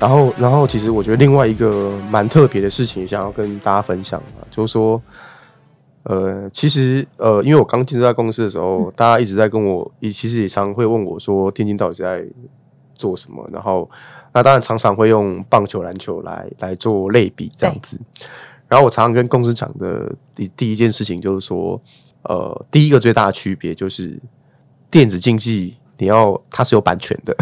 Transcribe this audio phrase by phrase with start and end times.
[0.00, 5.00] 然后，然后，其实我觉得另外一个蛮特别的事情，想要跟大家分享啊，就是说，
[6.04, 12.24] 呃，其实，呃，因为我刚进这家公司的时候，嗯、大家一直在跟我，也其实也常会问我说，天津到底是在
[12.94, 13.46] 做什么？
[13.52, 13.90] 然后，
[14.32, 18.00] 那当然常常会用棒球、篮球来来做类比这样子。
[18.68, 21.78] 然后我常常跟公司讲的第第一件事情就是说，
[22.22, 24.18] 呃，第一个最大的区别就是
[24.90, 25.76] 电子竞技。
[26.00, 27.36] 你要它是有版权的，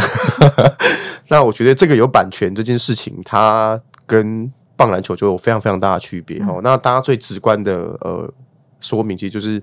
[1.29, 6.57] 那我觉得这个有版权这件事情，它跟棒篮球就有非常非常大的区别哦。
[6.57, 8.29] 嗯、那大家最直观的呃
[8.81, 9.63] 说明，其实就是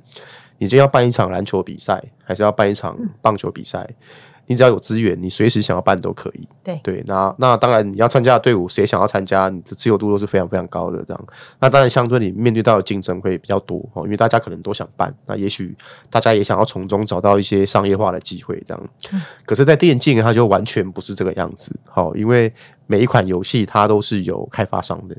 [0.58, 3.86] 你今天要办一场篮球比赛，还是要办一场棒球比赛？
[3.90, 3.96] 嗯
[4.48, 6.48] 你只要有资源，你随时想要办都可以。
[6.64, 11.04] 对对，那那当然你要参加的队伍，谁想要参加，你的自由度都是非常非常高的。
[11.08, 11.26] 这样，
[11.60, 15.76] 那当然相对你面对到的竞争会比较多哦，因为大家可能都想办，那也许
[16.10, 18.62] 大家也想要从中找到一些商业化的机会。
[18.68, 21.76] 这样，嗯、可是，在电竞它就完全不是这个样子。
[21.86, 22.54] 好，因为
[22.88, 25.16] 每一款游戏它都是有开发商的，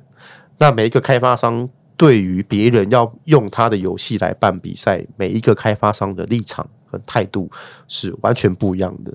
[0.59, 6.67] 那每一个开发商对于别人要用他的游戏来办比赛，每一个开发商的立场。
[6.87, 7.51] 和态度
[7.89, 9.13] 是完全不一样的。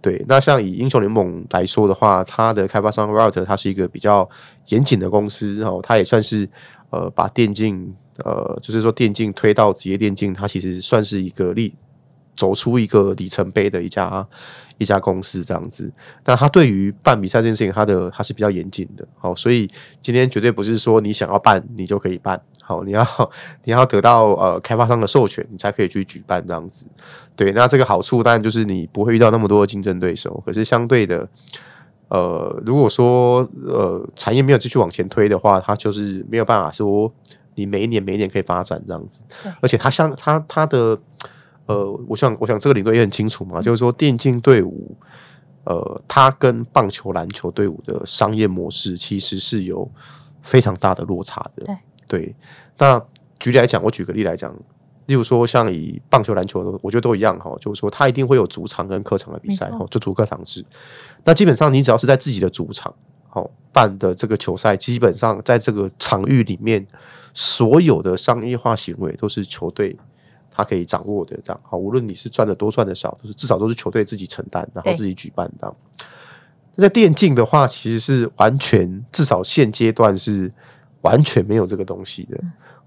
[0.00, 4.28] 对，那像以英雄联盟来说的话，它的开发商 Riot 它是一个比较
[4.68, 6.48] 严谨的公司，然后它也算是
[6.90, 11.74] 呃把电竞呃就是说电竞推到职业电竞，它其实算是一个立
[12.34, 14.26] 走出一个里程碑的一家。
[14.80, 15.92] 一家公司这样子，
[16.24, 19.68] 那他对于办比赛这件事情，他的他是比较严谨的，好，所以
[20.00, 23.04] 今天绝对不是说你想要办你就可以办，好，你要
[23.64, 26.86] 你要得到呃开发商的授权，你才可以去举办这样子。
[27.34, 31.28] 对，那这个好处当然就是你不会遇到那么多的竞争对手，可是相对的，
[32.06, 37.12] 呃，如果说呃产业没有继续往前推的话，它就是没有办法说
[37.56, 39.22] 你每一年每一年可以发展这样子，
[39.60, 40.96] 而且它像它它的。
[41.66, 44.96] 呃，我想，我想这个领队也很清楚嘛，就是说电竞队伍，
[45.62, 49.88] 呃，它跟棒球、篮球队伍的商业模式其实是有
[50.42, 51.64] 非常大的落差的。
[51.66, 51.76] 对，
[52.10, 52.34] 对，
[52.76, 53.00] 那
[53.38, 54.52] 举例来讲，我举个例来讲，
[55.06, 60.66] 例如说像以棒球、篮球，我觉得都一样哈，就是说它一定会有主场跟客场的比赛哈，就主客场制。
[61.22, 62.92] 那基本上你只要是在自己的主场
[63.28, 66.84] 好办的这个球赛，基本上在这个场域里面，
[67.32, 69.96] 所有的商业化行为都是球队。
[70.52, 75.74] 他可以掌握的这样好，无论你是赚的多赚的少，都是至少都是球队自己承担，然后自己举办这样。
[76.74, 80.52] 那在电竞的话，其实是完全至少现阶段是
[81.02, 82.38] 完全没有这个东西的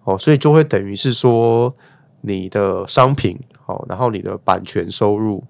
[0.03, 1.73] 哦，所以就会等于是说
[2.21, 5.43] 你的商品好，然后你的版权收入，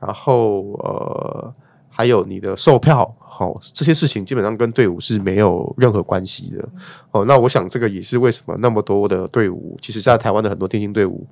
[0.00, 1.54] 然后呃。
[1.92, 6.66] 还有你的售票，好、哦，这些事情基本上跟队伍是没有任何关系的。
[7.10, 11.26] 哦，那我想这个也是为什么那么多的队伍，其实在台湾的很多电竞队伍，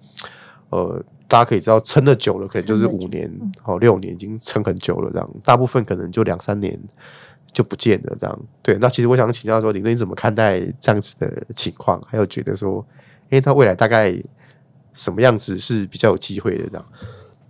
[0.69, 3.33] 呃，大家可以知道撑得久了，可能就是五年、
[3.65, 5.10] 哦六年，已经撑很久了。
[5.10, 6.78] 这样，大部分可能就两三年
[7.53, 8.16] 就不见了。
[8.19, 8.76] 这样，对。
[8.81, 12.00] 那其实我想请教说，李哥你怎么看待这样子的情况？
[12.06, 12.84] 还有觉得说，
[13.31, 14.14] 诶，他未来大概
[14.94, 16.69] 什么样子是比较有机会的？
[16.69, 16.84] 这样。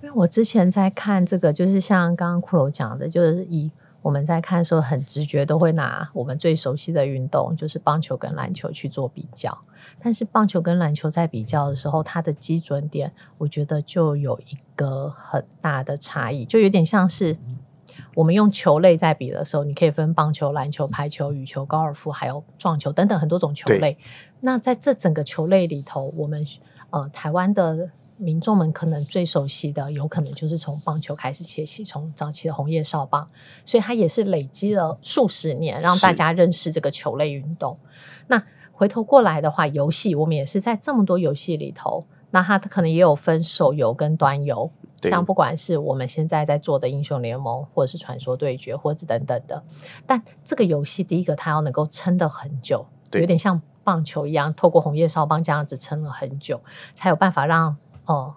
[0.02, 3.70] 因为我之前在看这个，就是像刚刚骷髅讲的，就是以
[4.00, 9.56] 我们在看的时候，很直觉都会拿我们最熟悉的运动，就是棒球跟篮球去做比较。
[10.00, 17.36] 但是棒球跟篮球在比较的时候，它的基准点，我觉得就有一个很大的差异，就有点像是
[18.14, 23.96] 我们用球类在比的时候，你可以分棒球、篮球、排球、羽球、高尔夫，还有撞球等等很多种球类。
[24.40, 26.46] 那在这整个球类里头，我们
[26.90, 27.90] 呃台湾的。
[28.20, 33.24] 民众们可能最熟悉的，有可能就是从棒球开始切起，从早期的红叶少棒，
[33.64, 37.78] 所以它也是累积了数十年，让大家认识这个球类运动。
[38.26, 38.42] 那
[38.72, 49.62] 回头过来的话，游戏我们也是在这么多游戏里头，那它可能也有分手游跟端游，对像不管是我们现在在做的英雄联盟，或者是传说对决，或者等等的。
[50.06, 56.60] 但这个游戏第一个它要能够撑得很久，对有点像棒球一样，透过红叶少棒这样子撑了很久，
[56.94, 57.76] 才有办法让。
[58.06, 58.36] 哦，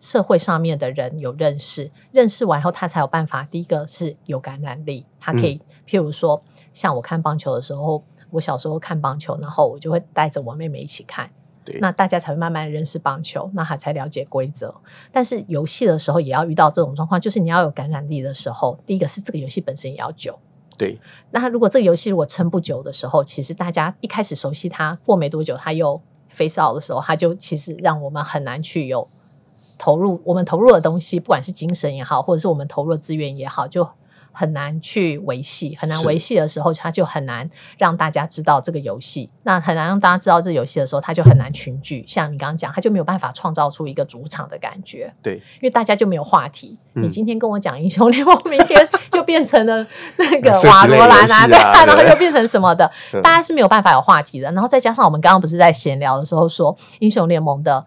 [0.00, 3.44] 社会上面的人有认识，认识完后，他才有办法。
[3.44, 11.30] 第一个是有感染力，他可以，嗯、譬如说，像我看棒球的时候，我小时候看棒球，然后我就会带着我妹妹一起看，
[11.64, 14.74] 对那大家才会慢慢认识棒球，那他才了解规则。
[15.10, 20.38] 但是游戏的时候也要遇到这种状况，就是你要有感染力的时候，第一个是这个游戏本身也要久，
[20.76, 20.98] 对。
[21.30, 26.00] 那如果这个游戏如果撑不久的时候，其实大家一开始熟悉它，过没多久它又。
[26.34, 29.06] face out 的时候，它就其实让我们很难去有
[29.76, 30.18] 投入。
[30.24, 33.86] 我们投入的东西，不管是精神也好，或者是我们投入的资源也好，就
[34.32, 37.48] 很难去维系，很难维系的时候，他就很难
[37.78, 39.30] 让大家知道这个游戏。
[39.44, 42.04] 那很难让大家知道这个游戏的时候，他就很难群聚。
[42.08, 45.12] 像你刚刚讲，他就没有办法创造出一个主场的感觉。
[45.22, 46.78] 对，因为大家就没有话题。
[46.94, 49.86] 嗯、你今天跟我讲英雄联盟，明天就变成了
[50.16, 52.90] 那个 瓦罗兰啊，对啊，然后又变成什么的，
[53.22, 54.50] 大家是没有办法有话题的。
[54.52, 57.84] 然后再加上我们刚刚不是在闲聊的时候说，英雄联盟的。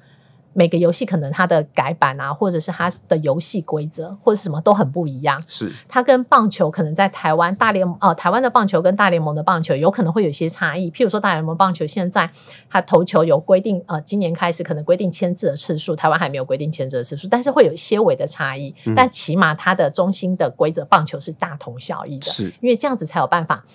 [0.57, 5.43] 每个游戏可能它的改版啊，或者是它的游戏规则或者什么都很不一样。
[5.49, 10.89] 是它跟棒球可能在台湾大联盟呃，台湾的棒球跟大联盟的棒球有可能会有一些差异。
[10.89, 12.29] 譬如说大联盟棒球现在
[12.69, 18.73] 它投球有规定，呃，今年开始可能规定签字的次数，台湾还没有规定签字的次数，但是会有些微的差异。
[18.85, 23.65] 嗯、但起码它的中心的规则棒球是大同小异的，是因为这样子才有办法。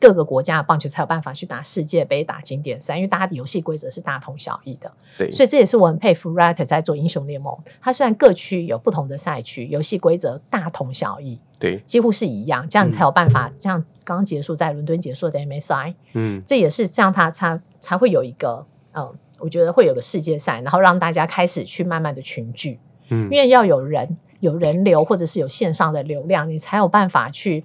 [0.00, 4.90] 各个国家的棒球才有办法去打世界杯、打经典赛，因为大家的游戏规则是大同小异的。
[5.18, 7.54] 对，所以这也是我很佩服 Riot 在做英雄联盟。
[7.82, 13.52] 它虽然各区有不同的赛区，游戏规则大同小异，对，几乎是一样，这样才有办法。
[13.58, 18.64] 像、嗯、刚结束在伦敦结束的 MSI，嗯，这也是这样它，它才才会有一个，
[18.94, 22.80] 嗯，我觉得会有个世界赛，然后让大家开始去慢慢的群聚，
[23.10, 27.62] 嗯，因为要有人有人流，或者是有线上的流量，你才有办法去。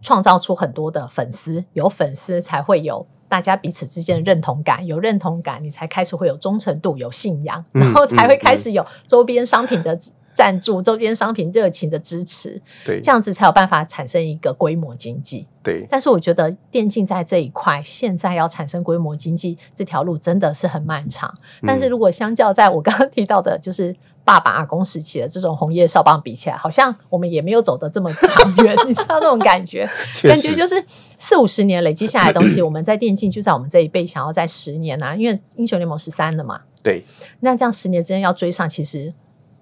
[0.00, 9.98] 创造出很多的粉丝，有粉丝才会有大家彼此之间的认同感，有认同感，你才开始会有忠诚度，有信仰，嗯、然后才会开始有周边商品的
[10.38, 15.48] 赞助、嗯、周边商品热情的支持，对，这样子才有办法产生一个规模经济。
[15.64, 21.34] 对，但是我觉得电竞在这一块，现在要产生规模经济这条路真的是很漫长。
[21.62, 23.96] 嗯、但是如果相较在我刚刚提到的，就是。
[24.24, 29.88] 爸爸阿公时期的这种红叶少棒比起来，好像我们也没有走得这么长远， 你知道那种感觉？
[30.22, 30.84] 感觉就是
[31.16, 36.60] 四五十年累积下来的东西，我们在电竞就在我们这一辈想要在十年啊，因为英雄联盟十三了嘛。
[36.82, 37.02] 对，
[37.40, 39.14] 那这样十年之间要追上，其实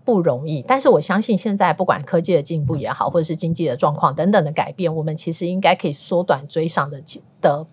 [0.07, 0.65] 不容易。
[0.67, 7.03] 但是我相信现在不管科技的进步也好，或者是经济的状况等等的改变，我们其实应该可以缩短追上的
[7.43, 7.67] 的，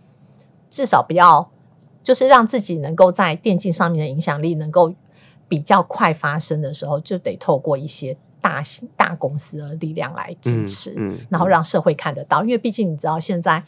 [0.69, 1.49] 至少不要
[2.03, 4.93] 就是让自己能够在电竞上面的影响力能够。
[5.49, 12.41] 比较快发生的时候，就得透过一些大型大公司的力量来支持，嗯嗯、然后让社会看得到。
[12.41, 13.63] 因为毕竟你知道现在。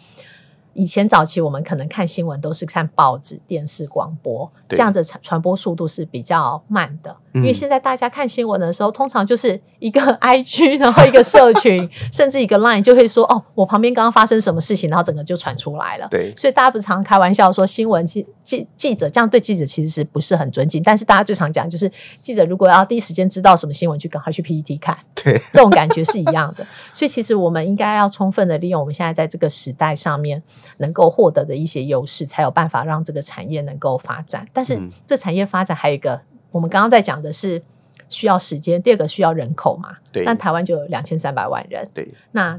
[0.73, 7.15] 以前早期我们可能看新闻都是看报纸、电视、广播，这样子传传播速度是比较慢的。
[7.35, 20.81] 因为现在大家看新闻的时候，通常就是一个 IG，然后一个社群， 甚至一个 Line 就会说：“哦，我旁边刚刚发生什么事情，然后整个就传出来了。”对，所以大家不常开玩笑说，新闻记记记者这样对记者其实是不是很尊敬？
[20.83, 21.91] 但是大家最常讲就是，
[22.21, 26.65] 记者如果要第一时间知道什么新闻，就赶快去 PPT 看，对，这种感觉是一样的。
[26.93, 30.41] 所以其实我们应该要充分的利用我们现在在这个时代上面。
[30.77, 34.45] 能够获得的一些优势，才有办法让这个产业能够发展。
[34.51, 34.77] 但是，
[35.07, 36.19] 这产业发展还有一个，
[36.55, 37.61] 我们刚刚在讲的是
[38.07, 39.97] 需要时间，第二个需要人口嘛。
[40.09, 40.23] 对。
[40.23, 41.85] 但台湾就有两千三百万人。
[41.93, 42.13] 对。
[42.31, 42.57] 那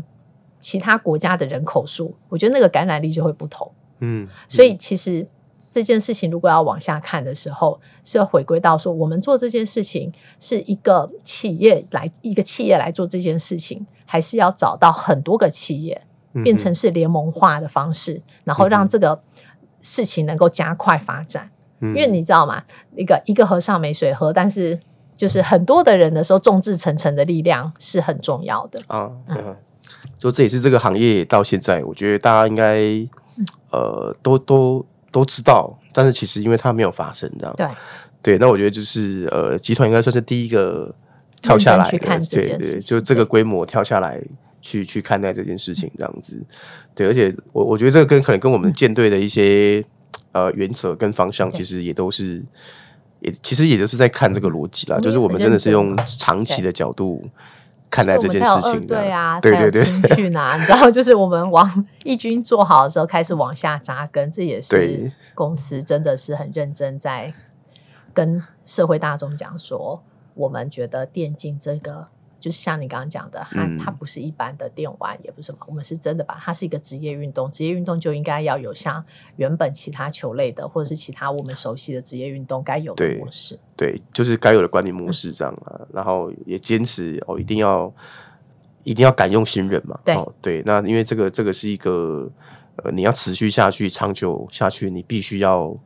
[0.60, 3.72] 其他国家的人口数，我觉得那个感染力就会不同。
[4.00, 4.24] 嗯。
[4.24, 4.28] 嗯。
[4.50, 5.26] 所以，其实
[5.70, 16.02] 这件事情如果要往下看的时候，是要回归到说，我们做这件事情是一个企业来一个企业来做这件事情，还是要找到很多个企业？
[16.44, 19.22] 变成是联盟化的方式，嗯、然后让这个
[19.80, 21.50] 事情能够加快发展。
[21.80, 22.62] 嗯、因为你知道吗？
[22.94, 24.78] 一个一个和尚没水喝，但是
[25.14, 29.10] 就是很多的人的时候，众志成城的力量是很重要的啊。
[29.28, 29.56] 嗯，
[30.18, 32.78] 就这也是这个行业到现在，我觉得大家应该、
[33.36, 37.54] 嗯、呃都都都知道，但是其实因为它没有发生这样。
[37.56, 37.66] 对
[38.22, 40.94] 对，那我觉得就是呃，集团应该算是第一个
[41.42, 44.20] 跳下来去看这件事，对对，就这个规模跳下来。
[44.62, 46.42] 去去看待这件事情，这样子，
[46.92, 49.84] 对，而且我我觉得这个跟可能跟我们舰队的一些、嗯、
[50.36, 52.44] 呃原则跟方向，其实也都是，
[53.20, 57.24] 也其实也就是在看这个逻辑啦，就是我们真的是用长期的角度
[57.88, 67.32] 看待这件事情的，对啊，对对对，去哪，你知道，就是我们往一军做好的时候开始往下扎根，这也是公司真的是很认真在
[68.12, 70.02] 跟社会大众讲说，
[70.34, 72.08] 我们觉得电竞这个。
[72.46, 77.50] 就是像你刚刚讲的，它、嗯、它不是一般的电玩，也不是什么，我们是真的把它是一个职业运动。
[77.50, 83.58] 职业运动就应该要有像原本其他球类的，或者是其他我们熟悉的职业运动该有的模式。
[83.74, 85.74] 对，对，就是该有的管理模式这样啊。
[85.80, 87.92] 嗯、然后也坚持哦，一定要
[88.84, 89.98] 一定要敢用新人嘛。
[90.04, 92.30] 对、哦、对，那因为这个这个是一个
[92.76, 95.76] 呃，你要持续下去、长久下去，你必须要。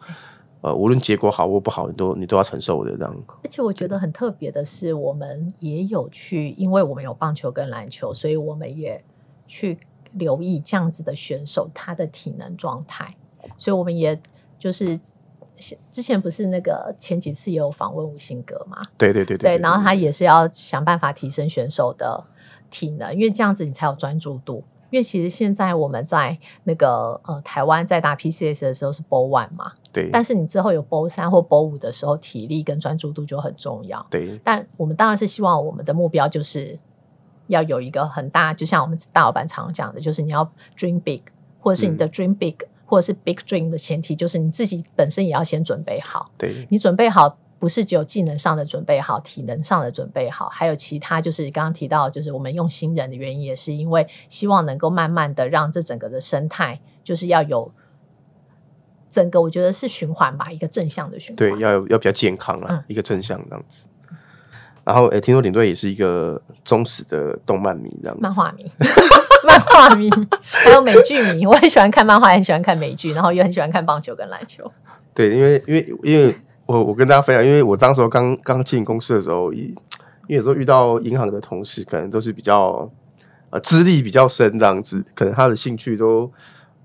[0.63, 3.17] 呃，无论结果好或不好，你都你都要承受的这样。
[3.43, 9.03] 而且我觉得很特别的是，我们也有去，因为我们有棒球跟篮球，所以我们也
[9.47, 9.79] 去
[10.13, 13.17] 留意这样子的选手他的体能状态。
[13.57, 14.21] 所以我们也
[14.59, 15.01] 就是
[15.91, 18.83] 之前不是那个前几次也有访问吴兴格嘛？
[18.99, 19.63] 对对对对，对，对。
[19.63, 22.23] 然后他也是要想办法提升选手的
[22.71, 24.63] 体能，因为这样子你才有专注度。
[24.91, 30.11] 因为其实现在我们在那个呃台湾在打 PCS 的时候是 BO one 嘛，对。
[30.13, 34.05] 但是你之后有 BO 三或 BO 五的时候，体力跟专注度就很重要。
[34.11, 34.41] 对。
[34.45, 36.79] 但我们当然是希望我们的目标就是
[37.47, 40.45] 要有一个很大，就像我们大老板常讲的，就是你要
[40.77, 41.23] dream big，
[41.61, 46.31] 或者是你的 dream big，、嗯、或者是 big dream 的前提，就是你自己本身也要先准备好。
[46.37, 46.67] 对。
[46.71, 47.39] 你准备好。
[47.61, 57.71] 不是只有技能上的准备好，体能上的准备好，还有其他，就是刚刚提到，就是我们用新人的原因，也是因为希望能够慢慢的让这整个的生态，就是要有
[59.11, 61.37] 整个，我觉得是循环吧，一个正向的循环。
[61.37, 63.85] 对，要有要比较健康啦，嗯、一个正向这样子。
[64.83, 68.23] 然后，哎，听说领队也是一个忠实的动漫迷，这样子。
[68.23, 68.65] 漫画迷，
[69.47, 70.09] 漫画迷，
[70.41, 71.45] 还有美剧迷。
[71.45, 74.73] 我很喜欢看漫画，很喜欢看美剧，然后又很喜欢看棒球跟篮球。
[75.13, 76.35] 对，因为因为因为。
[76.71, 79.75] 我我跟大家分享，因为我当时候刚刚进公司的时候，因
[80.29, 82.89] 为有时候遇到银行的同事，可能都是比较
[83.51, 86.31] 呃资历比较深这样子，可能他的兴趣都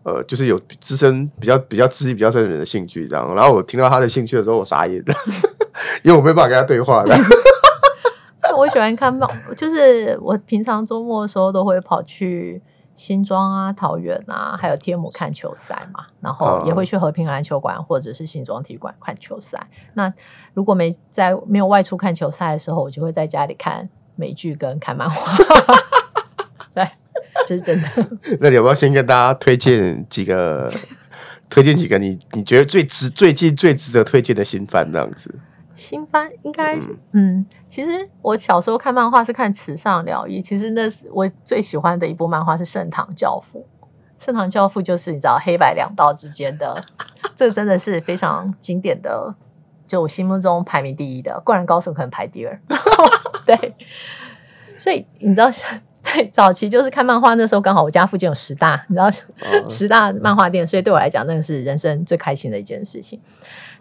[0.02, 3.32] 呃就是有资深比较比较资历比较深的人的兴趣这样。
[3.36, 5.14] 然后我听到他的兴趣的时候，我傻眼了，
[6.02, 7.16] 因为我没办法跟他对话的。
[8.58, 12.60] 我喜欢看漫，就是我平常周末的时候都会跑去。
[12.96, 19.68] 新庄啊，桃园啊，还有天母看球赛嘛，然后也会去和平篮球馆或者是新庄体育馆看球赛。
[19.94, 20.12] 那
[20.54, 25.38] 如果没在没有外出看球赛的时候，我就会在家里看美剧跟看漫画。
[26.74, 26.90] 对，
[27.46, 27.90] 这是真的。
[28.40, 30.72] 那你要不要先跟大家推荐几个？
[31.48, 35.34] 推荐几个你你觉得最值最近最值得推荐的新番这样子？
[35.76, 43.68] 新番应该嗯，嗯，其实我小时候看漫画是看池上辽一，其实那是我最喜欢的一部漫画是《盛唐教父》。
[44.26, 46.84] 《盛唐教父》就是你知道黑白两道之间的，
[47.36, 49.36] 这真的是非常经典的，
[49.86, 51.40] 就我心目中排名第一的。
[51.46, 52.60] 灌篮高手可能排第二，
[53.46, 53.76] 对。
[54.78, 55.50] 所以你知道，
[56.02, 59.10] 在早期就是看漫画那时候，刚好我家附近有十大，你知道
[59.70, 63.20] 十大漫画店，所以对我来讲，那个是人生最开心的一件事情。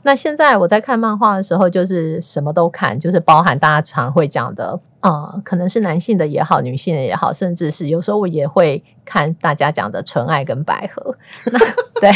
[0.05, 11.17] 那现在我在看漫画的时候，就是什么都看，就是包含大家常会讲的，呃，可能是男性的也好，女性的也好，甚至是有时候我也会看大家讲的纯爱跟百合。
[11.47, 11.59] 那
[12.01, 12.13] 对，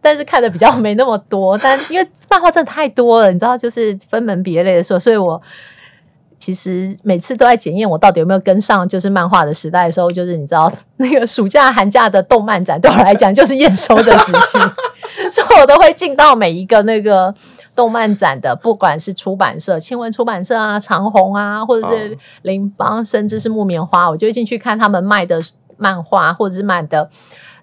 [0.00, 5.40] 但是看的比较没那么多，但因为漫画真的太多了，你知道，就是分门别类的时候，所以我。
[6.40, 14.58] 其实每次都在检验我到底有没有跟上，就是漫画的时代的时候，就是你知道那个暑假寒假的动漫展，对我来讲就是验收的时期，
[15.30, 17.32] 所以我都会进到每一个那个
[17.76, 25.42] 动漫展的，不管是出版社、青文出版社啊、长虹啊，或者是林邦，甚至是木棉花，我就会进去看他们卖的
[25.76, 27.10] 漫画，或者是卖的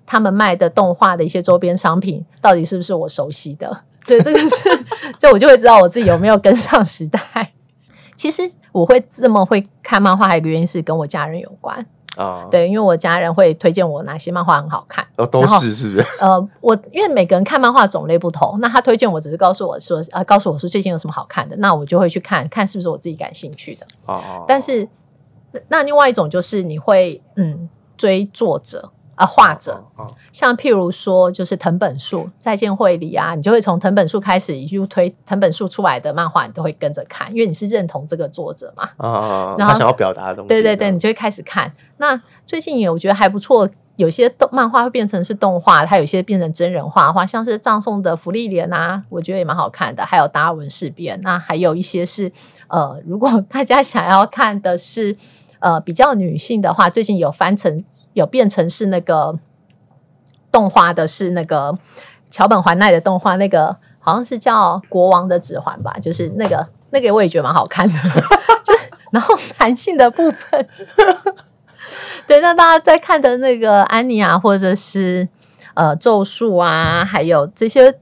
[0.06, 3.82] 他们卖的动画的一些周边商品，到底是不是我熟悉的？
[4.06, 4.86] 对，这个是，
[5.18, 7.20] 这我就会知道我自己有没有跟上时代。
[8.16, 11.76] 其实我会这么会看漫画，还有一个原因是跟我家人有关
[12.16, 12.44] 啊。
[12.44, 12.52] Oh.
[12.52, 15.04] 对，因为我家人会推荐我哪些漫画很好看。
[15.16, 16.06] 哦、oh，都是是不是？
[16.20, 23.86] 呃，我因为每个人看漫画种类不同，那他推荐我只是告诉我说，呃，告诉我说最近有什么好看的，那我就会去看看是不是我自己感兴趣的。
[24.06, 24.46] 哦哦。
[24.48, 24.88] 但是
[25.70, 27.68] 那另外一种就是你会嗯
[27.98, 28.92] 追作者。
[29.18, 29.84] 啊，画者，
[30.32, 38.88] 像譬如说，就是藤本树，再见绘里啊，你就会从藤本树开始，一路推藤本树出来的漫画，你都会跟着看，因为你是认同这个作者嘛。
[38.98, 40.50] 啊，然后他想要表达的东西。
[40.50, 41.74] 对对对，你就会开始看。
[41.98, 50.06] 那最近有我觉得还不错，有些动漫画会变成是动画，它有些变成真人化的话，像是葬送的芙莉莲啊，我觉得也蛮好看的。
[50.06, 52.32] 还有达尔文事变，那还有一些是
[52.68, 55.18] 呃，如果大家想要看的是
[55.58, 57.84] 呃比较女性的话，最近有翻成。
[58.18, 59.38] 有变成是那个
[60.52, 61.78] 动画的，是那个
[62.32, 67.94] 桥本环奈的动画，那个好像是叫《国王的指环》吧，就是那个那个我也觉得蛮好看的。
[68.66, 68.74] 就
[69.12, 70.68] 然后男性的部分，
[72.26, 75.30] 对，那大家在看的那个安妮啊或者是
[75.76, 78.00] 呃咒术啊，还有这些。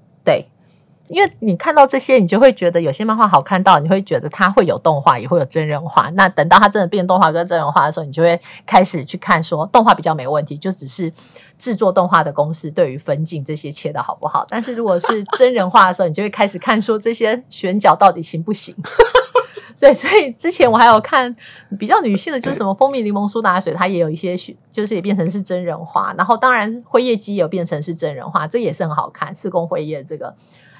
[1.07, 6.09] 因为你看到这些，你就会觉得有些漫画好看到，你会觉得它会有动画，也会有真人化。
[6.15, 11.13] 那等到它真的变动画跟真人化的时候，你就会开始去看说动画比较没问题，就只是
[11.59, 14.45] 制作动画的公司对于分镜这些切的好不好。
[14.49, 18.75] 但是如果是真人化的时候，你就会开始看说这些选角到底行不行。
[19.77, 21.35] 所以，所以之前我还有看
[21.77, 24.35] 比较女性的，就是什么蜂蜜柠檬苏打水，它也有一些
[24.71, 26.15] 就是也变成是真人化。
[26.17, 29.35] 然后当然辉夜姬有变成是真人化，这也是很好看。
[29.35, 30.33] 四宫辉夜这个。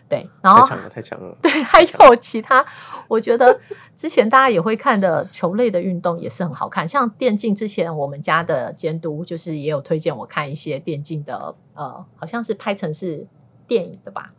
[0.07, 1.37] 对，然后太强了，太强了。
[1.41, 2.65] 对，还有其他，
[3.07, 3.59] 我觉得
[3.95, 7.55] 之前大家也会看的球类的运动也是很好看，像电竞。
[7.55, 13.25] 之前我们家的监督就是也有推荐我看一些电竞的，呃，好像是拍成是
[13.67, 14.31] 电影的吧，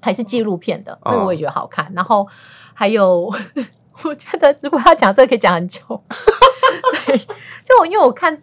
[0.00, 1.92] 还是纪录片的，那个我也觉得好看。
[1.94, 2.26] 然后
[2.74, 3.32] 还有，
[4.02, 5.80] 我觉得如果要讲这个可以讲很久。
[7.06, 8.42] 对，就因为我看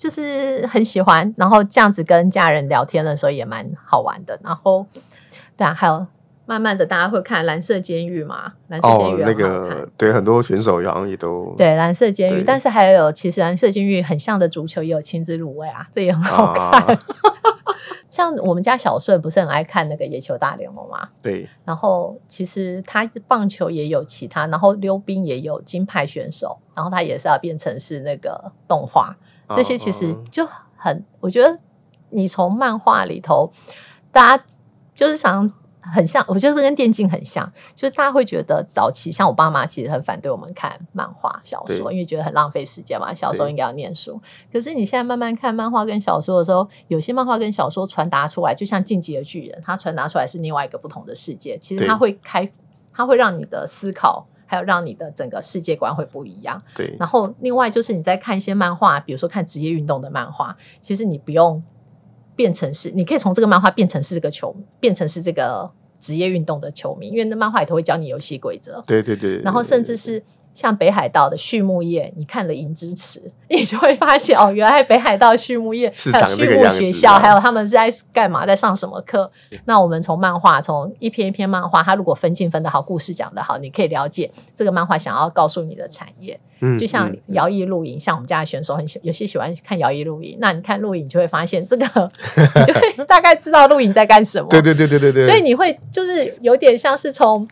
[0.00, 4.40] 就是很喜欢，然后这样子跟家人聊天的时候也蛮好玩的。
[4.42, 4.86] 然后，
[5.58, 6.06] 对啊，还有
[6.46, 8.54] 慢慢的大家会看蓝色监狱嘛？
[8.68, 16.82] 蓝色监狱、哦、那个对很多选手好像也都对蓝色监狱，但是还有其实蓝色监狱很像的足球也有亲子卤味啊，这也很好看。
[16.82, 16.98] 啊
[18.08, 21.10] 像我们家小顺不是很爱看那个野球大联盟嘛？
[21.20, 21.46] 对。
[21.66, 29.14] 然后其实他棒球也有其他，然后溜冰也有金牌选手，然后他也是要变成是那个动画。
[29.54, 31.58] 这些其实就很，哦、我觉得
[32.10, 33.52] 你从漫画里头，
[34.10, 34.44] 大家
[34.94, 35.50] 就是想。
[35.82, 43.14] 很像，我觉得这跟电竞很像，就是大家会觉得早期像我爸妈其实很反对我们看漫画小说，因为觉得很浪费时间嘛。
[43.14, 44.20] 小时候应该要念书，
[44.52, 51.56] 可是你现在慢慢看漫画跟小说的时候，有些漫画跟小说传达出来，就像《进击的巨人》，它传达出来是另外一个不同的世界。
[51.56, 52.52] 其实它会开，
[52.92, 56.60] 它会让你的思考，还有让你的整个世界观会不一样。
[56.74, 56.94] 对。
[56.98, 61.62] 然后另外就是你在看一些漫画，比如说看职业运动的漫画，其实你不用。
[62.36, 68.82] 变成是，你可以从这个漫画变成是这个球，变成是这个职业运动的球迷，因为那漫画里头会教你游戏规则。
[68.86, 70.22] 对对对，然后甚至是。
[70.52, 79.30] 像北海道的畜牧业，你看了《银之池》， 你就会发现哦，原来北海道畜牧业还有畜牧学校，还有他们是在干嘛，在上什么课？
[79.64, 86.38] 那我们从漫画，从一篇一篇漫画，它如果分镜分得好，故事讲得好，你可以了解这个漫画想要告诉你的产业。
[86.62, 90.36] 嗯，就像摇曳露营，像我们家的选手很喜，有些喜欢看摇曳露营。
[90.40, 91.84] 那你看露营，就会发现这个，
[92.54, 94.48] 你就会大概知道露营在干什么。
[94.50, 95.26] 对对对对对对。
[95.26, 97.48] 所以你会就是有点像是从。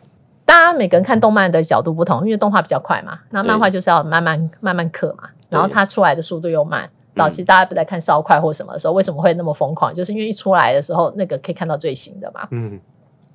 [0.48, 6.88] 大家每个人看动漫的角度不同，因为动画比较快嘛，那漫画就是要慢慢慢慢刻嘛，然后它出来的速度又慢。
[7.14, 9.92] 早期大家不在看烧快或什么的时候，为什么会那么疯狂？
[9.92, 12.48] 就是因为一出来的时候，那个可以看到最新的嘛。
[12.50, 12.80] 嗯，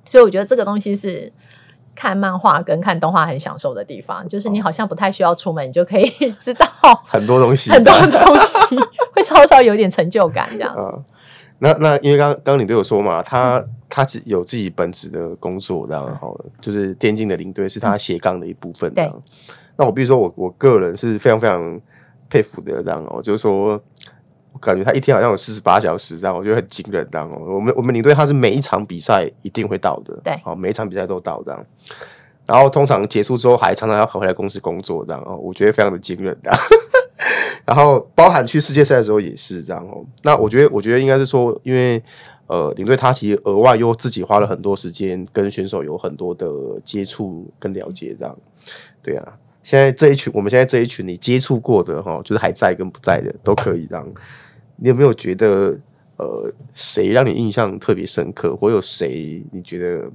[0.08, 1.32] 所以我觉得这个东西是
[1.94, 6.66] 看漫画跟看动画很享受的地方，就是你好像不太需要出门，你就可以知道
[7.06, 8.76] 很多东西，很多东西
[9.14, 10.80] 会稍稍有点成就感这样子。
[10.80, 11.04] 嗯
[11.60, 13.64] 那那因为刚刚你都有说嘛，他
[13.96, 18.92] 他只有自己本职的工作，这样好了，就是电竞的领队是他斜杠的一部分。
[18.92, 19.08] 对。
[19.76, 21.80] 那我比如说我我个人是非常非常
[22.28, 23.80] 佩服的，这样哦，就是说
[24.52, 27.38] 我感觉他一天好像有四十八小时这样，我觉得很惊人，这样哦。
[27.54, 31.64] 我们我们领队他是每一场比赛一定会到的，对，好，每一场比赛都到这样。
[32.46, 36.50] 然后通常结束之后还常常要回来公司工作，这样哦，我觉得非常的惊人的。
[37.64, 40.04] 然后包含去世界赛的时候也是这样哦。
[40.22, 42.02] 那我觉得，我觉得应该是说，因为
[42.46, 46.46] 呃，领队他其实额外又自己花了很多时间跟选手有很多的
[46.84, 48.36] 接触跟了解，这样。
[49.02, 54.06] 对啊，现在这一群，我们现在这一群你接触过的哈，就是还在跟不在的都可以这样。
[54.76, 55.78] 你有没有觉得
[56.16, 60.10] 呃，谁让你印象特别深刻，或有谁你觉得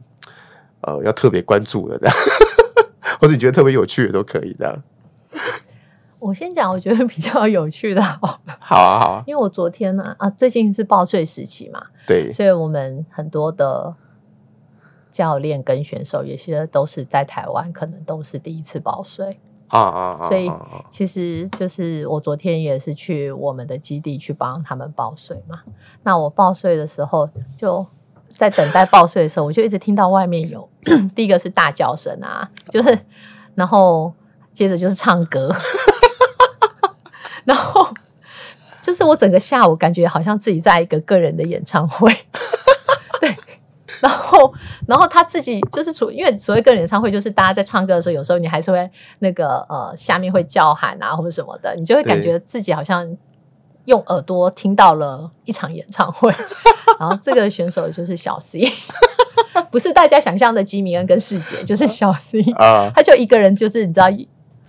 [0.82, 2.16] 呃要特别关注的这样，
[3.20, 4.84] 或者你觉得特别有趣的都可以这样。
[6.20, 8.18] 我先讲，我觉得比较有趣的好，
[8.60, 13.96] 好啊，好啊，因为我昨天呢，啊，最近是报税时期嘛，对，所以我们很多的
[15.10, 20.52] 教练跟选手，有些都是在台湾，可能都是第一次报税啊啊啊，所以
[20.90, 25.62] 其实就是我昨天也是去我们的基地去帮他们报税嘛。
[26.04, 27.88] 那我报税的时候，就
[28.36, 30.70] 在等待报税的时候，我就一直听到外面有
[31.16, 33.00] 第一个是大叫声啊，就是
[33.56, 34.12] 然后
[34.52, 35.56] 接着就是唱歌。
[37.46, 37.88] 然后
[38.82, 42.12] 就是我整个下午感觉好像自己在一个个人的演唱会，
[43.22, 43.36] 对。
[44.02, 44.54] 然后，
[44.88, 53.18] 然后他自己就是除，因为所谓个人演唱会，就是大家在唱歌的时候，有时候你还是会那个呃下面会叫喊啊或者什么的，你就会感觉自己好像
[53.84, 56.34] 用耳朵听到了一场演唱会。
[56.98, 58.72] 然后这个选手就是小 C，
[59.70, 64.08] 不是大家想象的吉米恩跟世杰，就是小 C 啊，他就一个人，就是你知道。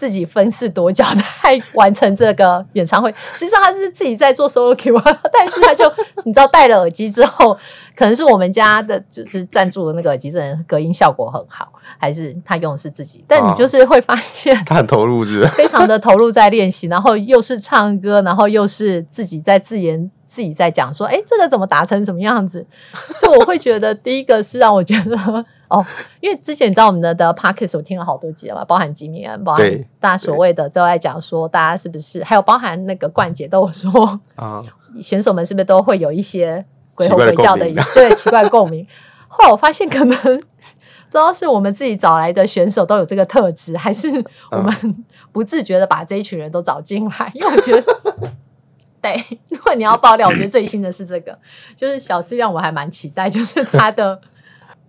[0.00, 5.84] 自己分饰多角在完成这个演唱会， 实际上他是自己在做 solo Q 啊，但是他就
[6.24, 7.54] 你知道戴了耳机之后，
[7.94, 13.22] 可能是我们家的就是赞助的那个耳机，真的隔音效果很好，还是他用的是自己？
[13.28, 22.64] 但你就是会发现 他很投入，是非常的投入在练习，然后又是唱歌，然后又是自己在自言自己在讲说，哎，这个怎么打成什么样子？
[23.18, 25.16] 所以我会觉得第一个是让我觉得。
[25.70, 25.84] 哦，
[26.20, 34.60] 因为之前你知道我们的的 Podcast 我听了好多集了嘛，包含吉米恩，包含大家所谓的都在讲说，大家是不是还有包含那个冠姐都有说啊，
[35.00, 36.64] 选手们是不是都会有一些
[36.94, 38.84] 鬼吼鬼叫的，的对奇怪 共鸣？
[39.28, 40.44] 后来我发现可能不知
[41.12, 44.08] 道是我们自己找来的选手都有这个特质，还是
[44.50, 47.96] 我们不自觉的把这一群人都找进来，因为我觉得
[49.00, 51.38] 对， 如果你要爆料，我觉得最新的是这个，
[51.76, 54.20] 就是小 C 让我还蛮期待，就是他的。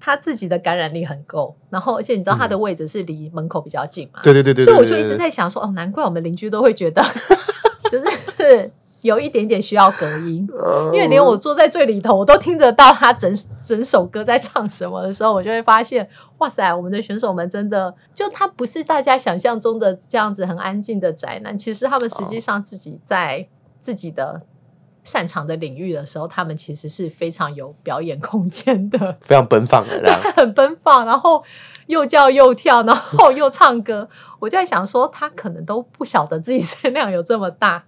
[0.03, 4.19] 他自己的感染力很够，然后而且你知道他的位置是离门口比较近嘛？
[4.23, 4.65] 对对对对。
[4.65, 7.05] 所以我就一直在想说，哦，难怪我们邻居都会觉得，
[7.87, 8.71] 就是
[9.01, 10.47] 有一点点需要隔音，
[10.91, 13.31] 因为连我坐在最里头，我都听得到他整
[13.63, 23.47] 整首歌在唱什么的时候，我就会发现，哇塞，我们的选手们真的就他不是大家想象中的这样子很安静的宅男，其实他们实际上自己在
[23.81, 24.43] 自己的。
[25.03, 31.43] 擅长的领域的时候，他们其实是非常有表演空间的， 非常奔放的，对，很奔放，然后
[31.87, 34.07] 又叫又跳，然后又唱歌。
[34.37, 37.83] 我就在想说，他可能都不晓得自己声量有这么大。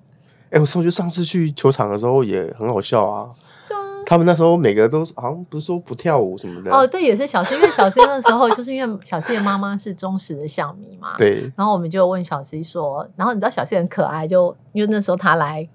[0.45, 3.29] 哎、欸，我说，就上次去球场的时候也很好笑啊。
[3.67, 6.71] 对啊，他们那时候每个都好像不是说不跳舞什么的。
[6.71, 11.13] 哦，对，也是小 C，因为小 C 那时候就是因为小 C 的妈妈是忠实的象迷嘛。
[11.19, 11.51] 对。
[11.55, 15.69] 然后我们就问小 C 说，然后你知道小 C 很可爱，就因为那时候他来。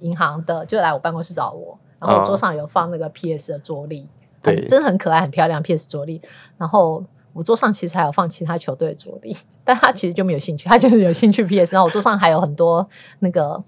[0.00, 4.08] 银行的就来我办公室找我，然后我桌上有放那个 PS 的桌历，
[4.42, 6.20] 对、嗯，真的很可爱，很漂亮 PS 桌历。
[6.58, 11.74] 然后我桌上其实还有放其他球队的桌历， 但他其实就没有兴趣，他就是有兴趣 PS。
[11.74, 12.88] 然后我桌上还有很多
[13.20, 13.62] 那个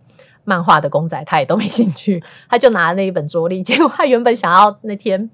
[0.44, 3.62] 漫画的公仔，他也都没兴趣， 他就拿了那一本桌历。
[3.62, 5.30] 结果他原本想要那天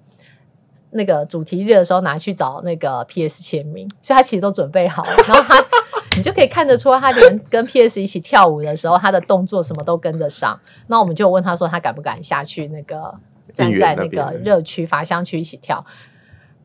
[0.90, 5.64] 那个主题日的时候拿去找那个 PS 签名，所以他其实都准备好了，然后他。
[6.24, 10.58] 你就可以看得出，他连跟 PS 一起跳舞的时候，他的动作什么都跟得上。
[10.86, 13.14] 那我们就问他说，他敢不敢下去那个
[13.52, 15.84] 站在那个热区罚箱区一起跳？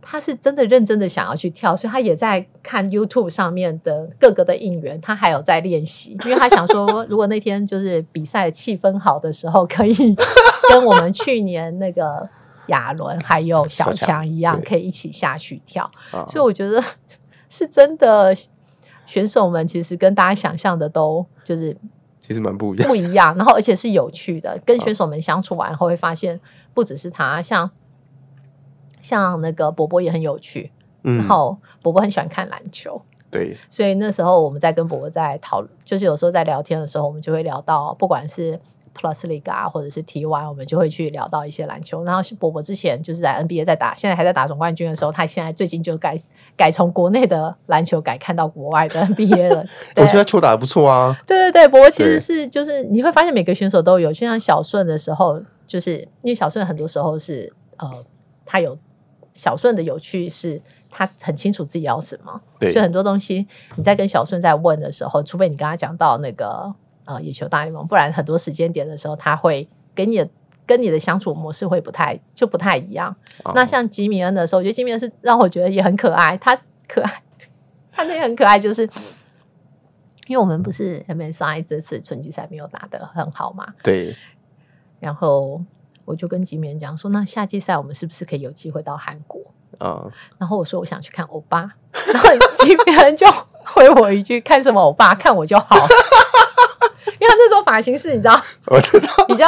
[0.02, 9.94] 他是真的认真的想要去跳，所以他也在看 YouTube 上面的各个的应援，他还有在练习，因为他想说，如果那天就是比赛气氛好的时候，可以
[10.72, 12.30] 跟我们去年那个
[12.68, 15.92] 亚伦还有小强一样，可以一起下去跳。
[16.30, 16.82] 所以我觉得
[17.50, 18.34] 是真的。
[19.10, 21.76] 选手们其实跟大家想象的都就是
[22.22, 23.36] 其实蛮不一样，不一样。
[23.36, 26.40] 然后而且是有趣的，跟选手们相处完后会发现，
[26.76, 27.72] 不只是他，像
[29.02, 30.72] 像那个伯伯也很有趣。
[31.02, 33.58] 嗯，然后伯伯很喜欢看篮球，对。
[33.70, 38.60] 所以那时候我们在跟伯伯在讨论，就是有时候在聊天的时候，我们就会聊到，不管是。
[39.00, 42.04] Plus League 啊，或者是 T1，我们就会去聊到一些篮球。
[42.04, 46.20] 然后伯伯之前就是在 NBA 在打，现在还在打总冠军的时候，他现在最近就改
[46.58, 49.66] 改从国内的篮球改看到国外的 NBA 了。
[49.96, 51.18] 我觉得球打得不错啊。
[51.26, 58.04] 对对对，伯伯其实是就是你会发现每个选手都有，就像小顺的时候，就是因为小顺很多时候是呃，
[58.46, 58.78] 他有
[59.34, 66.74] 小顺的有趣是，他很清楚自己要什么，所以很多东西你在跟小顺在问的时候，除非你跟他讲到那个。
[67.10, 70.30] 呃，野球大联盟，不然很多时间点的时候，他会给你的
[70.68, 73.16] 跟你的相处模式会不太就不太一样。
[73.44, 76.56] 哦、那像吉米恩的时候，我觉得吉米恩是让我觉得也很可爱，他
[76.88, 77.24] 可爱，
[77.92, 78.84] 他那很可爱，就是
[80.28, 84.16] 因为我们不是 MSI 这次春季赛没有打得很好嘛，对。
[85.00, 85.60] 然后
[86.06, 89.42] 我就跟吉米恩讲说，那夏季赛我们是不是可以有机会到韩国？
[89.80, 91.72] 嗯，然后我说我想去看欧巴，
[92.14, 93.26] 然后吉米恩就
[93.64, 95.16] 回我一句：看什么欧巴？
[95.16, 95.88] 看我就好。
[97.70, 99.46] 发型是你知道， 我知道比较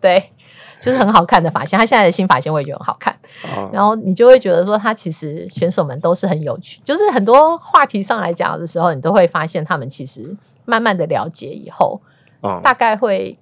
[0.00, 0.32] 对，
[0.80, 1.78] 就是很好看的发型。
[1.78, 3.14] 他现在的新发型我也觉得很好看。
[3.54, 12.00] 哦、然后你就会觉得说，他其实选手们都是很有趣，就是很多话题上来讲的时候，你都会发现他们其实慢慢的了解以后，
[12.40, 13.38] 哦、大概会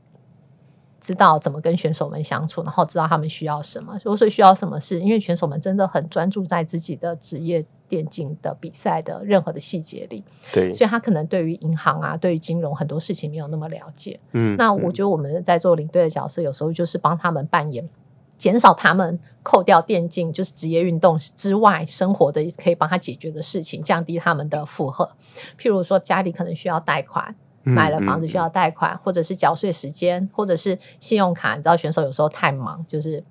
[1.00, 3.98] 知道怎么跟选手们相处，然后知道他们需要什么。
[3.98, 7.64] 所以需要什么是，因为选手们真的很专注在自己的职业。
[7.88, 10.22] 电竞的比赛的任何的细节里，
[10.52, 14.20] 对，所以他可能对于银行啊，对于金融很多事情没有那么了解。
[14.32, 17.88] 嗯，那我觉得我们在做领队的角色，有时候就是帮他们扮演，
[18.36, 25.10] 减少他们扣掉电竞就是职业运动之外生活的可以帮他解决的事情，降低他们的负荷。
[25.58, 31.56] 譬如说家里可能需要贷款，买了房子需要贷款，或者是缴税时间，或者是信用卡。
[31.56, 33.24] 你知道选手有时候太忙，就是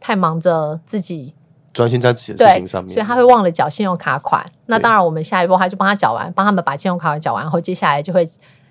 [0.00, 1.34] 太忙着自己。
[1.72, 4.44] 专心在自己的事情上面，所以他会忘了缴信用卡款。
[4.66, 8.28] 那当然，我们下一步他就帮他缴完，帮他们把信用卡款缴完后，接下来就会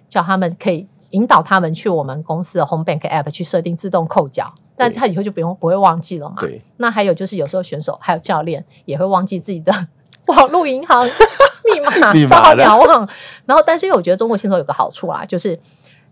[0.08, 6.36] 叫他们可以引导他们去我们公司的 Home Bank App 去设定自动扣缴，那他以后就不用不会忘记了嘛。
[6.40, 6.62] 对。
[6.78, 9.74] 那还有就是有时候选手还有教练也会忘记自己的
[10.28, 11.04] 网络银行
[11.66, 13.10] 密码账号了忘，
[13.46, 15.60] 然后但是因为我觉得中国新手有个好处啊，就是。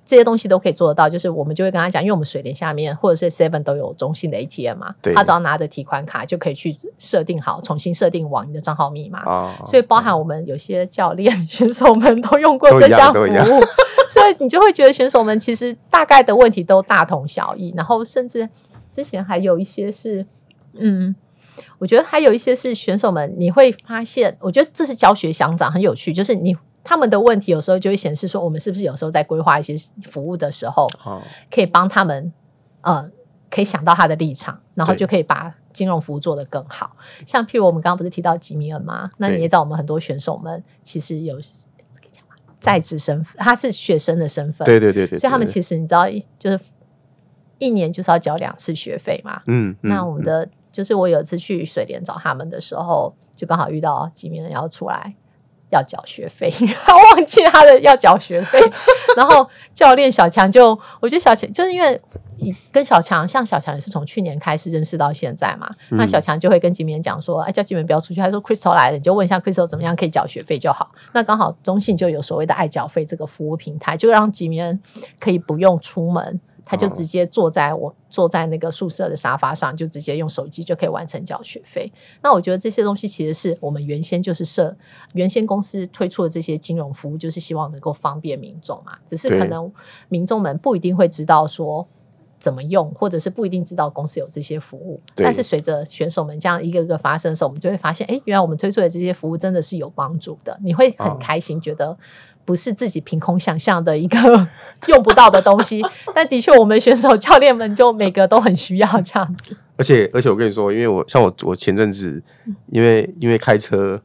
[0.10, 9.24] 这些东西都可以做得到，就是我们就会跟他讲，因为我们水帘下面或者是 Seven 都有中信的 ATM 嘛，他只要拿着提款卡就可以去设定好，重新设定网银的账号密码。
[9.24, 13.62] 哦、所以包含我们有些教练、嗯、选手们都用过这项服务，
[14.10, 17.72] 所以你就会觉得选手们其实大概的问题都大同小异。
[17.78, 18.50] 然后甚至
[18.91, 20.26] 之前还有一些是，
[20.74, 21.15] 嗯，
[21.78, 26.58] 我觉得还有一些是选手们，你会发现，我觉得这是教学相长，很有趣，就是你。
[26.89, 29.75] 他们的问题有时候就会显示说，我们是不是有时候在规划一些
[30.10, 30.88] 服务的时候，
[31.52, 32.34] 可以帮他们，
[32.82, 33.12] 呃，
[33.47, 36.95] 可以想到他的立场，然后就可以把金融服务做得更好。
[37.28, 39.12] 像譬如我们刚刚不是提到吉米恩吗？
[39.17, 41.39] 那你也知道，我们很多选手们其实有
[42.60, 46.60] 在职身份，他是学生的身份，对对对对，所以他们其实你知道，就是
[47.60, 49.43] 一年就是要交两次学费嘛。
[49.45, 55.13] 嗯，那我们的、嗯、就是我有一次去水莲找他们的时候，就刚好遇到吉米恩要出来。
[55.69, 56.51] 要缴学费，
[56.86, 58.60] 他忘记他的要缴学费。
[59.15, 62.01] 然后教练小强就，我觉得小强就是因为
[62.71, 65.69] 跟小强，像小强也是从去年开始认识到现在嘛。
[65.91, 74.62] 嗯、那小强就会跟吉米讲说：“哎，叫吉米不要出去。”他说：“Crystal 来了，你就问一下 Crystal 怎么样可以缴学费就好。”那刚好中信就有所谓的爱缴费这个服务平台，就让吉米
[75.19, 76.39] 可以不用出门。
[76.71, 81.91] 他就直接坐在我坐在那个宿舍的沙发上，就直接用手机就可以完成缴学费。
[82.21, 84.77] 那我觉得这些东西其实是我们原先就是设
[85.13, 88.99] 原先公司推出的这些金融服务，就是希望能够方便民众嘛。
[89.08, 89.73] 只是可能
[90.10, 91.88] 民众们不一定会知道说
[92.39, 95.01] 怎么用，或者是不一定知道公司有这些服务。
[95.15, 100.55] 但是随着选手们这样一个个发生的时候，我们就会发现，哎，原来我们推出的这些服务真的是有帮助的。
[100.63, 101.97] 你会很开心，觉得。
[102.49, 104.17] 不是自己凭空想象的一个
[104.88, 105.85] 用不到的东西，
[106.15, 109.55] 但的确，我们选手教练们就每个都很需要这样子。
[109.77, 112.19] 而且，而且我跟你说，因为我像我，我前阵子
[112.71, 114.01] 因为因为开车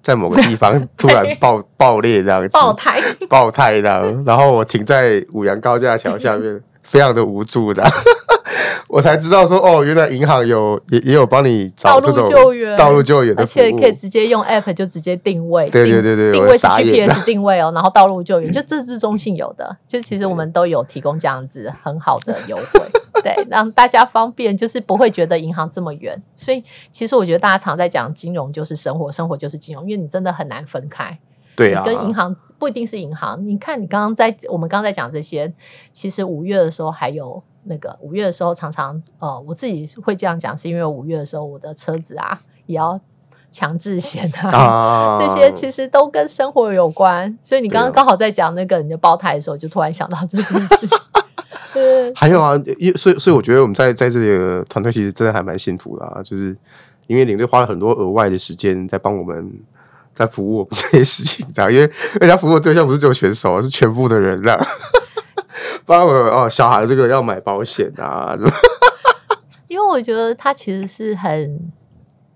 [0.00, 7.82] 在某个地方 突然爆爆裂这样子，爆胎爆胎这样，然后我停在五羊高架桥下面，非常的无助的。
[8.88, 15.68] 我才知道说哦，原来银行有也也有帮你找这种道路救援，道路救援的而且可以直接用 app 就直接定位。
[15.68, 22.80] 对对对对，定位是 GPS 定位哦， 然后道路救援就这是中信有的，就其实我们都有提供这样子很好的优惠，
[23.22, 26.22] 对，让大家方便，就是不会觉得银行这么远。
[26.34, 31.18] 所以其实我觉得大家常在讲金融就是生活，生活就是金融，因为你真的很难分开。
[31.54, 33.46] 对啊，跟银行不一定是银行。
[33.46, 35.52] 你看，你刚刚在我们刚刚在讲这些，
[35.92, 37.42] 其实五月的时候还有。
[37.68, 43.00] 那个五月的时候，常常呃，我自己会这样讲，是因为五月的时候，我的车子啊也要
[43.50, 47.38] 强制险啊，啊，这些其实都跟生活有关。
[47.42, 50.88] 所以你刚刚刚好在讲那个你的爆胎的时候，就突然想到这件事。
[51.72, 56.56] 对，还有啊，因所以所以我觉得我们在在这里的团队其实真的还蛮幸福的啊，就是
[57.06, 59.52] 因为领队花了很多额外的时间在帮我们
[60.14, 64.58] 在服务我们这些事情，这样，因为人家服务的对象不是只有选手，是全部的人这样。
[65.88, 68.36] 帮我哦，小孩这个要买保险啊，
[69.68, 71.72] 因为我觉得他其实是很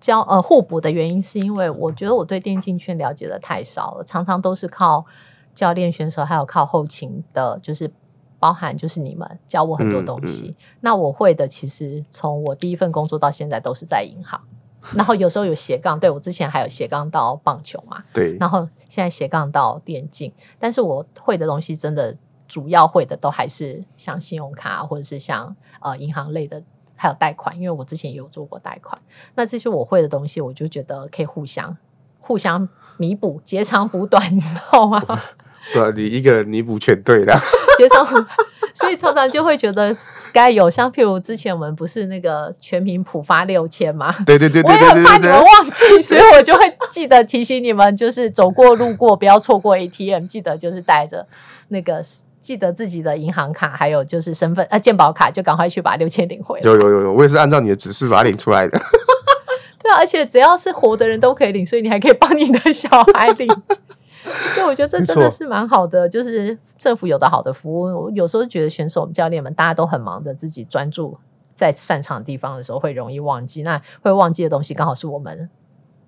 [0.00, 5.04] 交呃互补的原因，是因为我觉得我对电竞圈了解的太少了，常常都是靠
[5.54, 7.92] 教练、选手，还有靠后勤的，就是
[8.38, 10.46] 包含就是你们教我很多东西。
[10.46, 14.40] 嗯嗯、那我会的，其实从我第一份工作到现在都是在银行，
[14.96, 22.16] 然后有时候有斜杠，对我之前还有斜杠到棒球嘛，对，然后现在斜杠到电竞，但是我会的东西真的。
[22.52, 26.62] 主要会的都还是像信用卡，或者是像呃银行类的，
[26.94, 29.00] 还有贷款，因为我之前也有做过贷款。
[29.34, 31.74] 那这些我会的东西，我就觉得可以互相
[32.20, 35.02] 互相弥补，截长补短，你知道吗？
[35.72, 37.32] 对啊，你一个人弥补全对的，
[37.78, 38.22] 截长补，
[38.74, 39.96] 所以常常就会觉得
[40.30, 44.14] 该有像譬如之前我们不是那个全民普发六千吗？
[44.26, 51.26] 对对对对，我也很怕你们忘记，所以我就会记得提醒你们，就是走过路过不要错过 ATM，记得就是带着
[51.68, 52.02] 那个。
[52.42, 56.64] 记得自己的银行卡，还有就是身份呃健保卡，就赶快去把六千领回来。
[56.64, 58.78] 有有有有，我也是按照你的指示把它领出来的。
[59.78, 63.48] 对啊，而且只要是活的人都可以领，所以你还可以帮你的小孩领。
[64.54, 67.84] 所以我觉得这真的是蛮好的，就是政府有的好的服务。
[68.04, 71.18] 我有时候觉得选手教练们大家都很忙的，自己专注
[71.54, 75.48] 在擅长的地方的时候会容易忘记，那会忘记的东西刚好是我们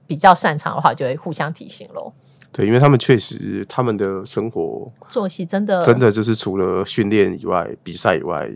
[0.06, 2.12] 比较擅长的话，就会互相提醒喽。
[2.56, 8.48] 对，因为他们确实，他们的生活作息真的真的就是除了训练以外，比赛以外，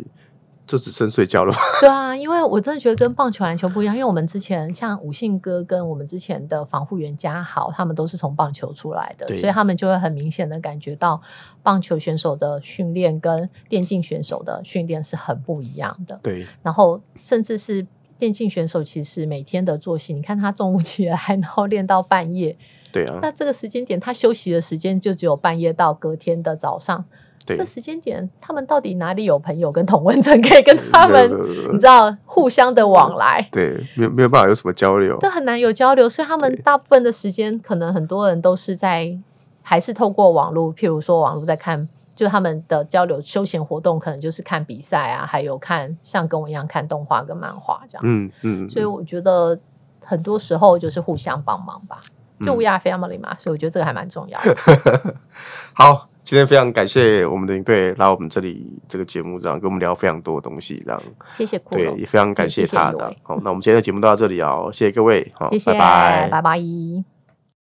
[0.68, 1.52] 就只剩睡觉了。
[1.80, 11.20] 对啊，因为我真的觉得跟棒球、篮球不一样，因为我们之前像武信哥跟我们之前的防护员嘉豪，他们都是从棒球出来的，所以他们就会很明显的感觉到
[11.64, 16.20] 棒球选手的训练跟电竞选手的训练是很不一样的。
[16.22, 17.84] 对，然后甚至是
[18.16, 22.56] 电竞选手，其实每天的作息，你看他中午起来，然后练到半夜。
[22.92, 27.05] 对啊，那这个时间点，他休息的时间就只有半夜到隔天的早上。
[27.46, 31.31] 对，这时间点，他们到底哪里有朋友跟同温层可以跟他们，
[31.72, 33.48] 你知道，互相的往来？
[33.51, 36.11] 对，没有没有办法有什么交流，这很难有交流。
[36.11, 39.18] 所以他们大部分的时间，可能很多人都是在，
[39.62, 48.03] 还是透过网络，譬如说网络在看，就他们的交流休闲活动，可能就是看比赛啊，还有看像跟我一样看动画跟漫画这样。
[48.05, 48.68] 嗯嗯。
[48.68, 49.59] 所以我觉得
[50.05, 52.03] 很多时候就是互相帮忙吧。
[52.44, 55.14] 就 We are family 嘛，嗯，所以我觉得这个还蛮重要的。
[55.74, 61.03] 好，今天非常感谢我们的领队来我们这里这个节目，这样跟我们聊非常多的东西，这样。
[61.33, 63.09] 谢谢库对，也非常感谢他的。
[63.09, 67.17] 谢谢好，那我们今天的节目到这里哦，谢谢各位，好，谢谢，拜拜，拜拜。